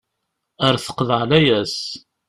[0.65, 1.75] Ar teqḍeε layas.